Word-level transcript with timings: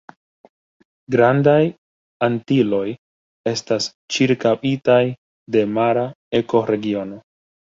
Grandaj 1.15 1.59
Antiloj 2.27 2.87
estas 3.53 3.91
ĉirkaŭitaj 4.17 4.99
de 5.57 5.65
mara 5.79 6.09
ekoregiono. 6.41 7.23